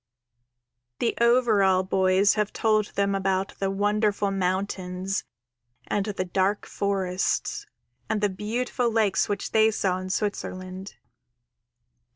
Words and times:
__The 1.07 1.13
Overall 1.21 1.83
Boys 1.83 2.33
have 2.33 2.51
told 2.51 2.87
them 2.95 3.13
about 3.13 3.53
the 3.59 3.69
wonderful 3.69 4.31
mountains 4.31 5.25
and 5.85 6.07
the 6.07 6.25
dark 6.25 6.65
forests 6.65 7.67
and 8.09 8.19
the 8.19 8.27
beautiful 8.27 8.91
lakes 8.91 9.29
which 9.29 9.51
they 9.51 9.69
saw 9.69 9.99
in 9.99 10.09
Switzerland. 10.09 10.95